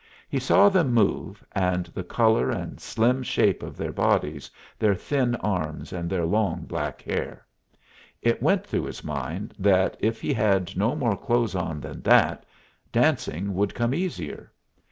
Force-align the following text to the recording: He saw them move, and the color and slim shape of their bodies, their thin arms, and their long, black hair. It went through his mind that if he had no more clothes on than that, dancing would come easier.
He 0.29 0.39
saw 0.39 0.67
them 0.67 0.95
move, 0.95 1.43
and 1.51 1.85
the 1.85 2.03
color 2.03 2.49
and 2.49 2.79
slim 2.81 3.21
shape 3.21 3.61
of 3.61 3.77
their 3.77 3.91
bodies, 3.91 4.49
their 4.79 4.95
thin 4.95 5.35
arms, 5.35 5.93
and 5.93 6.09
their 6.09 6.25
long, 6.25 6.61
black 6.63 7.03
hair. 7.03 7.45
It 8.23 8.41
went 8.41 8.65
through 8.65 8.85
his 8.85 9.03
mind 9.03 9.53
that 9.59 9.97
if 9.99 10.19
he 10.19 10.33
had 10.33 10.75
no 10.75 10.95
more 10.95 11.15
clothes 11.15 11.53
on 11.53 11.79
than 11.81 12.01
that, 12.01 12.47
dancing 12.91 13.53
would 13.53 13.75
come 13.75 13.93
easier. 13.93 14.51